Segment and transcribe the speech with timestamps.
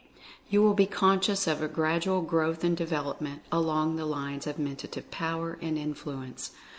[0.49, 4.57] You will be conscious of a grad ual growth and development, along the lines of
[4.57, 6.49] Men tative Power and Influence.